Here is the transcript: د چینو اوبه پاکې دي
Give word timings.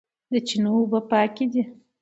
د 0.31 0.33
چینو 0.47 0.71
اوبه 0.79 0.99
پاکې 1.11 1.45
دي 1.51 1.63